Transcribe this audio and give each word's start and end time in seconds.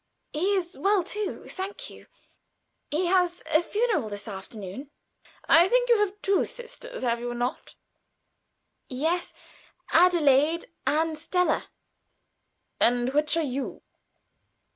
"He 0.33 0.55
is 0.55 0.75
well 0.75 1.03
too, 1.03 1.45
thank 1.47 1.91
you. 1.91 2.07
He 2.89 3.05
has 3.05 3.43
a 3.45 3.61
funeral 3.61 4.09
this 4.09 4.27
afternoon." 4.27 4.89
"I 5.47 5.69
think 5.69 5.89
you 5.89 5.99
have 5.99 6.19
two 6.23 6.43
sisters, 6.43 7.03
have 7.03 7.19
you 7.19 7.35
not?" 7.35 7.75
"Yes; 8.89 9.31
Adelaide 9.91 10.65
and 10.87 11.19
Stella." 11.19 11.67
"And 12.79 13.13
which 13.13 13.37
are 13.37 13.43
you?" 13.43 13.83